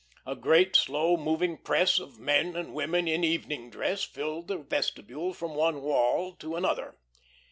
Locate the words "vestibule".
4.57-5.31